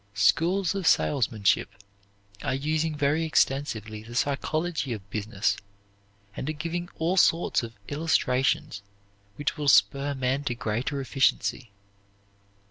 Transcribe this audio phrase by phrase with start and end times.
[0.15, 1.69] Schools of salesmanship
[2.41, 5.57] are using very extensively the psychology of business
[6.35, 8.81] and are giving all sorts of illustrations
[9.35, 11.69] which will spur men to greater efficiency.